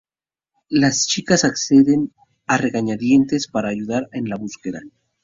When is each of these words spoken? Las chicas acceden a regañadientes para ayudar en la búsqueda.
Las 0.71 1.05
chicas 1.05 1.43
acceden 1.43 2.11
a 2.47 2.57
regañadientes 2.57 3.47
para 3.47 3.69
ayudar 3.69 4.09
en 4.13 4.29
la 4.29 4.35
búsqueda. 4.35 4.81